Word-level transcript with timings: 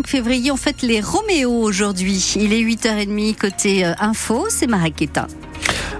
5 0.00 0.06
février, 0.06 0.50
on 0.50 0.56
fête 0.56 0.80
les 0.80 1.02
Roméo 1.02 1.52
aujourd'hui. 1.52 2.34
Il 2.36 2.54
est 2.54 2.62
8h30 2.62 3.36
côté 3.36 3.84
euh, 3.84 3.92
info, 4.00 4.46
c'est 4.48 4.66
Maraketa. 4.66 5.26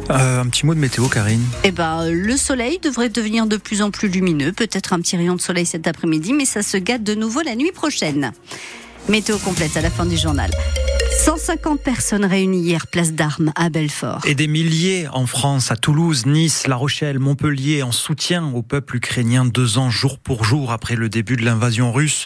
Euh, 0.09 0.41
un 0.41 0.47
petit 0.47 0.65
mot 0.65 0.75
de 0.75 0.79
météo, 0.79 1.07
Karine. 1.07 1.45
Eh 1.65 1.71
ben, 1.71 2.09
le 2.11 2.37
soleil 2.39 2.79
devrait 2.79 3.11
devenir 3.11 3.47
de 3.47 3.59
plus 3.59 3.83
en 3.83 3.91
plus 3.91 4.09
lumineux. 4.09 4.53
Peut-être 4.53 4.95
un 4.95 5.01
petit 5.01 5.19
rayon 5.19 5.35
de 5.35 5.41
soleil 5.41 5.67
cet 5.67 5.87
après-midi, 5.87 6.33
mais 6.33 6.47
ça 6.47 6.63
se 6.63 6.79
gâte 6.79 7.03
de 7.03 7.15
nouveau 7.15 7.43
la 7.43 7.55
nuit 7.57 7.73
prochaine. 7.73 8.33
Météo 9.11 9.37
complète 9.37 9.77
à 9.77 9.83
la 9.83 9.91
fin 9.91 10.07
du 10.07 10.17
journal. 10.17 10.51
150 11.21 11.83
personnes 11.83 12.25
réunies 12.25 12.63
hier 12.63 12.87
place 12.87 13.13
d'Armes 13.13 13.53
à 13.55 13.69
Belfort. 13.69 14.23
Et 14.25 14.35
des 14.35 14.47
milliers 14.47 15.07
en 15.13 15.27
France, 15.27 15.71
à 15.71 15.77
Toulouse, 15.77 16.25
Nice, 16.25 16.67
La 16.67 16.77
Rochelle, 16.77 17.19
Montpellier, 17.19 17.83
en 17.83 17.93
soutien 17.93 18.51
au 18.55 18.63
peuple 18.63 18.97
ukrainien 18.97 19.45
deux 19.45 19.77
ans 19.77 19.91
jour 19.91 20.19
pour 20.19 20.45
jour 20.45 20.73
après 20.73 20.97
le 20.97 21.11
début 21.11 21.37
de 21.37 21.45
l'invasion 21.45 21.93
russe. 21.93 22.25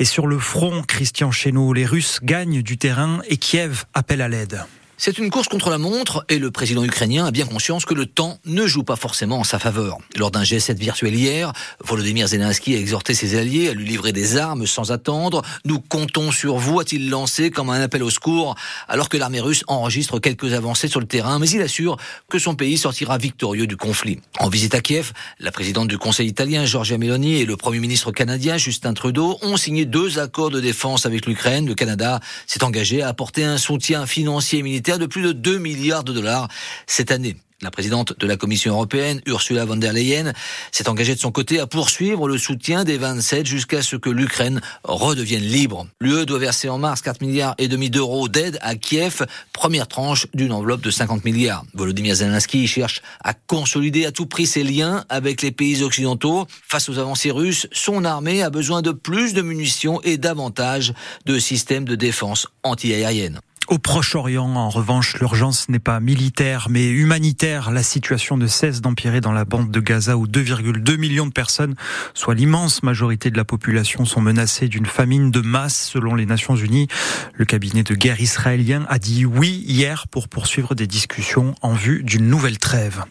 Et 0.00 0.04
sur 0.04 0.26
le 0.26 0.40
front, 0.40 0.82
Christian 0.82 1.30
Chesneau, 1.30 1.72
les 1.72 1.86
Russes 1.86 2.18
gagnent 2.20 2.62
du 2.62 2.78
terrain 2.78 3.20
et 3.28 3.36
Kiev 3.36 3.84
appelle 3.94 4.20
à 4.20 4.28
l'aide. 4.28 4.64
C'est 5.04 5.18
une 5.18 5.30
course 5.30 5.48
contre 5.48 5.68
la 5.68 5.78
montre 5.78 6.24
et 6.28 6.38
le 6.38 6.52
président 6.52 6.84
ukrainien 6.84 7.26
a 7.26 7.32
bien 7.32 7.44
conscience 7.44 7.84
que 7.84 7.92
le 7.92 8.06
temps 8.06 8.38
ne 8.44 8.68
joue 8.68 8.84
pas 8.84 8.94
forcément 8.94 9.40
en 9.40 9.42
sa 9.42 9.58
faveur. 9.58 9.98
Lors 10.14 10.30
d'un 10.30 10.44
G7 10.44 10.76
virtuel 10.76 11.16
hier, 11.16 11.52
Volodymyr 11.80 12.28
Zelensky 12.28 12.76
a 12.76 12.78
exhorté 12.78 13.12
ses 13.12 13.36
alliés 13.36 13.68
à 13.68 13.74
lui 13.74 13.84
livrer 13.84 14.12
des 14.12 14.36
armes 14.36 14.64
sans 14.64 14.92
attendre. 14.92 15.42
Nous 15.64 15.80
comptons 15.80 16.30
sur 16.30 16.56
vous, 16.58 16.78
a-t-il 16.78 17.10
lancé 17.10 17.50
comme 17.50 17.70
un 17.70 17.80
appel 17.80 18.04
au 18.04 18.10
secours, 18.10 18.54
alors 18.86 19.08
que 19.08 19.16
l'armée 19.16 19.40
russe 19.40 19.64
enregistre 19.66 20.20
quelques 20.20 20.52
avancées 20.52 20.86
sur 20.86 21.00
le 21.00 21.06
terrain, 21.06 21.40
mais 21.40 21.50
il 21.50 21.62
assure 21.62 21.96
que 22.28 22.38
son 22.38 22.54
pays 22.54 22.78
sortira 22.78 23.18
victorieux 23.18 23.66
du 23.66 23.76
conflit. 23.76 24.20
En 24.38 24.48
visite 24.48 24.76
à 24.76 24.80
Kiev, 24.80 25.10
la 25.40 25.50
présidente 25.50 25.88
du 25.88 25.98
Conseil 25.98 26.28
italien, 26.28 26.64
Giorgia 26.64 26.96
Meloni, 26.96 27.40
et 27.40 27.44
le 27.44 27.56
premier 27.56 27.80
ministre 27.80 28.12
canadien, 28.12 28.56
Justin 28.56 28.94
Trudeau, 28.94 29.36
ont 29.42 29.56
signé 29.56 29.84
deux 29.84 30.20
accords 30.20 30.50
de 30.50 30.60
défense 30.60 31.06
avec 31.06 31.26
l'Ukraine. 31.26 31.66
Le 31.66 31.74
Canada 31.74 32.20
s'est 32.46 32.62
engagé 32.62 33.02
à 33.02 33.08
apporter 33.08 33.42
un 33.42 33.58
soutien 33.58 34.06
financier 34.06 34.60
et 34.60 34.62
militaire 34.62 34.91
de 34.98 35.06
plus 35.06 35.22
de 35.22 35.32
2 35.32 35.58
milliards 35.58 36.04
de 36.04 36.12
dollars 36.12 36.48
cette 36.86 37.10
année. 37.10 37.36
La 37.62 37.70
présidente 37.70 38.18
de 38.18 38.26
la 38.26 38.36
Commission 38.36 38.74
européenne, 38.74 39.20
Ursula 39.24 39.64
von 39.64 39.76
der 39.76 39.92
Leyen, 39.92 40.32
s'est 40.72 40.88
engagée 40.88 41.14
de 41.14 41.20
son 41.20 41.30
côté 41.30 41.60
à 41.60 41.68
poursuivre 41.68 42.26
le 42.26 42.36
soutien 42.36 42.82
des 42.82 42.98
27 42.98 43.46
jusqu'à 43.46 43.82
ce 43.82 43.94
que 43.94 44.10
l'Ukraine 44.10 44.60
redevienne 44.82 45.44
libre. 45.44 45.86
L'UE 46.00 46.26
doit 46.26 46.40
verser 46.40 46.68
en 46.68 46.78
mars 46.78 47.02
4 47.02 47.20
milliards 47.20 47.54
et 47.58 47.68
demi 47.68 47.88
d'euros 47.88 48.28
d'aide 48.28 48.58
à 48.62 48.74
Kiev, 48.74 49.24
première 49.52 49.86
tranche 49.86 50.26
d'une 50.34 50.50
enveloppe 50.50 50.80
de 50.80 50.90
50 50.90 51.24
milliards. 51.24 51.64
Volodymyr 51.74 52.16
Zelensky 52.16 52.66
cherche 52.66 53.00
à 53.22 53.32
consolider 53.32 54.06
à 54.06 54.10
tout 54.10 54.26
prix 54.26 54.46
ses 54.46 54.64
liens 54.64 55.04
avec 55.08 55.40
les 55.40 55.52
pays 55.52 55.84
occidentaux. 55.84 56.48
Face 56.66 56.88
aux 56.88 56.98
avancées 56.98 57.30
russes, 57.30 57.68
son 57.70 58.04
armée 58.04 58.42
a 58.42 58.50
besoin 58.50 58.82
de 58.82 58.90
plus 58.90 59.34
de 59.34 59.42
munitions 59.42 60.00
et 60.02 60.16
davantage 60.16 60.94
de 61.26 61.38
systèmes 61.38 61.84
de 61.84 61.94
défense 61.94 62.48
anti-aérienne. 62.64 63.40
Au 63.68 63.78
Proche-Orient, 63.78 64.56
en 64.56 64.68
revanche, 64.68 65.18
l'urgence 65.18 65.68
n'est 65.68 65.78
pas 65.78 66.00
militaire, 66.00 66.66
mais 66.68 66.88
humanitaire. 66.88 67.70
La 67.70 67.82
situation 67.82 68.36
ne 68.36 68.46
cesse 68.46 68.80
d'empirer 68.80 69.20
dans 69.20 69.32
la 69.32 69.44
bande 69.44 69.70
de 69.70 69.80
Gaza 69.80 70.16
où 70.16 70.26
2,2 70.26 70.96
millions 70.98 71.26
de 71.26 71.32
personnes, 71.32 71.74
soit 72.12 72.34
l'immense 72.34 72.82
majorité 72.82 73.30
de 73.30 73.36
la 73.36 73.44
population, 73.44 74.04
sont 74.04 74.20
menacées 74.20 74.68
d'une 74.68 74.86
famine 74.86 75.30
de 75.30 75.40
masse 75.40 75.88
selon 75.88 76.14
les 76.14 76.26
Nations 76.26 76.56
Unies. 76.56 76.88
Le 77.34 77.44
cabinet 77.44 77.82
de 77.82 77.94
guerre 77.94 78.20
israélien 78.20 78.84
a 78.88 78.98
dit 78.98 79.24
oui 79.24 79.64
hier 79.66 80.08
pour 80.08 80.28
poursuivre 80.28 80.74
des 80.74 80.86
discussions 80.86 81.54
en 81.62 81.72
vue 81.72 82.02
d'une 82.02 82.26
nouvelle 82.26 82.58
trêve. 82.58 83.04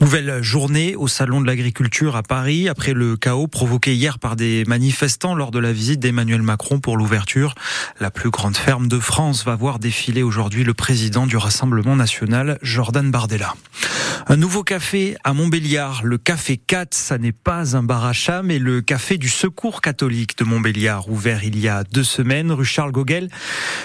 Nouvelle 0.00 0.42
journée 0.42 0.96
au 0.96 1.06
Salon 1.06 1.40
de 1.40 1.46
l'Agriculture 1.46 2.16
à 2.16 2.22
Paris 2.22 2.68
après 2.68 2.92
le 2.92 3.16
chaos 3.16 3.46
provoqué 3.46 3.94
hier 3.94 4.18
par 4.18 4.36
des 4.36 4.64
manifestants 4.66 5.34
lors 5.34 5.50
de 5.50 5.58
la 5.58 5.72
visite 5.72 6.00
d'Emmanuel 6.00 6.42
Macron 6.42 6.80
pour 6.80 6.96
l'ouverture. 6.96 7.54
La 8.00 8.10
plus 8.10 8.30
grande 8.30 8.56
ferme 8.56 8.88
de 8.88 8.98
France 8.98 9.44
va 9.44 9.54
voir 9.54 9.78
défiler 9.78 10.22
aujourd'hui 10.22 10.64
le 10.64 10.74
président 10.74 11.26
du 11.26 11.36
Rassemblement 11.36 11.94
national, 11.94 12.58
Jordan 12.62 13.10
Bardella. 13.10 13.54
Un 14.28 14.36
nouveau 14.36 14.62
café 14.62 15.16
à 15.24 15.32
Montbéliard, 15.32 16.02
le 16.04 16.16
Café 16.16 16.56
4, 16.56 16.94
ça 16.94 17.18
n'est 17.18 17.32
pas 17.32 17.76
un 17.76 17.82
bar 17.82 18.04
à 18.04 18.12
mais 18.42 18.58
le 18.58 18.80
café 18.80 19.18
du 19.18 19.28
Secours 19.28 19.80
catholique 19.80 20.38
de 20.38 20.44
Montbéliard, 20.44 21.08
ouvert 21.08 21.42
il 21.44 21.58
y 21.58 21.68
a 21.68 21.82
deux 21.82 22.04
semaines, 22.04 22.52
rue 22.52 22.64
Charles 22.64 22.92
Gauguel. 22.92 23.28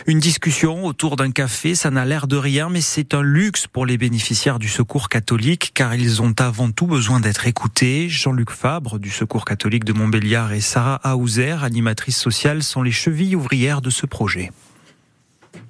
Une 0.05 0.19
discussion 0.19 0.85
autour 0.85 1.15
d'un 1.15 1.31
café, 1.31 1.75
ça 1.75 1.89
n'a 1.89 2.05
l'air 2.05 2.27
de 2.27 2.37
rien, 2.37 2.69
mais 2.69 2.81
c'est 2.81 3.13
un 3.13 3.23
luxe 3.23 3.67
pour 3.67 3.85
les 3.85 3.97
bénéficiaires 3.97 4.59
du 4.59 4.69
Secours 4.69 5.09
catholique, 5.09 5.71
ils 5.99 6.21
ont 6.21 6.33
avant 6.39 6.71
tout 6.71 6.87
besoin 6.87 7.19
d'être 7.19 7.47
écoutés. 7.47 8.09
Jean-Luc 8.09 8.51
Fabre, 8.51 8.99
du 8.99 9.09
Secours 9.09 9.45
catholique 9.45 9.83
de 9.83 9.93
Montbéliard, 9.93 10.53
et 10.53 10.61
Sarah 10.61 11.15
Hauser, 11.15 11.55
animatrice 11.63 12.17
sociale, 12.17 12.63
sont 12.63 12.81
les 12.81 12.91
chevilles 12.91 13.35
ouvrières 13.35 13.81
de 13.81 13.89
ce 13.89 14.05
projet. 14.05 14.51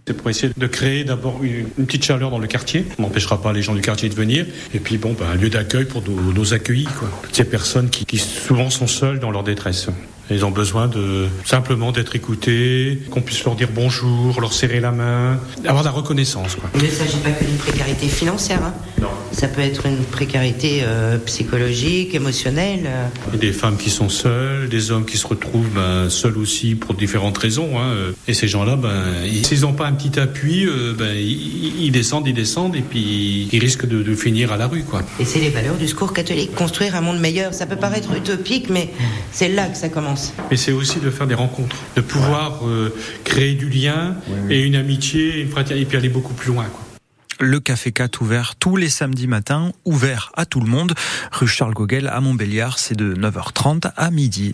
C'est 0.08 0.14
pour 0.14 0.30
essayer 0.30 0.54
de 0.56 0.68
créer 0.68 1.04
d'abord 1.04 1.44
une, 1.44 1.66
petite 1.86 2.06
chaleur 2.06 2.32
dans 2.32 2.40
le 2.40 2.48
quartier. 2.48 2.86
On 2.98 3.02
n'empêchera 3.02 3.42
pas 3.42 3.52
les 3.52 3.62
gens 3.62 3.76
du 3.76 3.82
quartier 3.82 4.08
de 4.08 4.16
venir. 4.16 4.46
Et 4.74 4.80
puis, 4.80 4.98
bon, 4.98 5.14
ben, 5.18 5.26
un 5.28 5.36
lieu 5.36 5.50
d'accueil 5.50 5.86
pour 5.86 6.02
nos, 6.08 6.32
nos 6.32 6.54
accueillis, 6.54 6.88
quoi. 6.98 7.10
Ces 7.32 7.44
personnes 7.44 7.90
qui, 7.90 8.06
qui 8.06 8.18
souvent 8.18 8.70
sont 8.70 8.88
seules 8.88 9.20
dans 9.20 9.32
leur 9.32 9.44
détresse. 9.44 9.90
Ils 10.30 10.44
ont 10.44 10.52
besoin 10.52 10.88
de 10.88 11.28
simplement 11.46 11.92
d'être 11.92 12.16
écoutés, 12.16 13.02
qu'on 13.10 13.22
puisse 13.22 13.44
leur 13.46 13.56
dire 13.56 13.70
bonjour, 13.74 14.42
leur 14.42 14.52
serrer 14.52 14.82
la 14.82 14.92
main, 14.92 15.40
avoir 15.66 15.84
de 15.84 15.88
la 15.88 15.92
reconnaissance. 15.92 16.56
Quoi. 16.56 16.70
Il 16.76 16.84
ne 16.84 16.90
s'agit 16.90 17.18
pas 17.18 17.32
que 17.32 17.46
d'une 17.46 17.58
précarité 17.58 18.08
financière. 18.08 18.60
Hein. 18.64 18.74
Non. 19.02 19.08
Ça 19.38 19.48
peut 19.48 19.62
être 19.62 19.86
une 19.86 19.98
précarité 20.04 20.80
euh, 20.82 21.20
psychologique, 21.20 22.16
émotionnelle. 22.16 22.88
euh. 22.88 23.38
Des 23.38 23.52
femmes 23.52 23.78
qui 23.78 23.92
sont 23.92 24.10
seules, 24.10 24.68
des 24.68 24.90
hommes 24.90 25.06
qui 25.06 25.18
se 25.20 25.28
retrouvent 25.28 25.70
ben, 25.76 26.10
seuls 26.10 26.40
aussi 26.40 26.74
pour 26.74 26.96
différentes 26.96 27.38
raisons. 27.38 27.80
Hein. 27.80 27.94
Et 28.28 28.34
ces 28.34 28.48
gens-là, 28.48 28.76
ben, 28.76 28.90
ils- 29.26 29.46
s'ils 29.46 29.62
n'ont 29.62 29.74
pas 29.74 29.86
un 29.86 29.94
petit 29.94 30.20
appui, 30.20 30.66
euh, 30.66 30.96
ben, 30.98 31.16
ils, 31.16 31.84
ils 31.86 31.92
descendent, 31.92 32.28
ils 32.28 32.34
descendent, 32.34 32.76
et 32.76 32.82
puis 32.82 33.48
ils 33.52 33.60
risquent 33.60 33.86
de, 33.88 34.02
de 34.02 34.16
finir 34.16 34.52
à 34.52 34.58
la 34.58 34.66
rue. 34.66 34.82
Quoi. 34.82 35.04
Et 35.20 35.26
c'est 35.26 35.40
les 35.40 35.50
valeurs 35.50 35.76
du 35.76 35.88
secours 35.88 36.14
catholique. 36.14 36.56
Construire 36.56 36.96
un 36.96 37.02
monde 37.02 37.20
meilleur, 37.20 37.54
ça 37.54 37.68
peut 37.68 37.76
paraître 37.76 38.16
utopique, 38.16 38.72
mais 38.72 38.90
c'est 39.32 39.50
là 39.50 39.68
que 39.68 39.78
ça 39.78 39.90
commence. 39.90 40.34
Mais 40.50 40.58
c'est 40.58 40.72
aussi 40.72 41.00
de 41.00 41.12
faire 41.12 41.28
des 41.28 41.36
rencontres, 41.36 41.76
de 41.96 42.02
pouvoir 42.02 42.62
euh, 42.68 42.92
créer 43.24 43.54
du 43.54 43.70
lien 43.70 44.16
et 44.50 44.64
une 44.64 44.76
amitié, 44.76 45.42
une 45.42 45.50
fraternité, 45.50 45.84
et 45.84 45.86
puis 45.86 45.98
aller 46.00 46.10
beaucoup 46.10 46.34
plus 46.34 46.48
loin. 46.52 46.66
Quoi. 46.66 46.82
Le 47.40 47.60
Café 47.60 47.92
4 47.92 48.22
ouvert 48.24 48.56
tous 48.56 48.78
les 48.78 48.90
samedis 48.90 49.28
matins, 49.28 49.72
ouvert 49.86 50.32
à 50.36 50.48
tout 50.48 50.60
le 50.60 50.66
monde. 50.66 50.96
Rue 51.32 51.48
Charles 51.48 51.74
Gauguel 51.74 52.08
à 52.08 52.20
Montbéliard, 52.20 52.80
c'est 52.80 52.96
de 52.96 53.14
9h30 53.14 53.92
à 53.96 54.10
midi. 54.10 54.54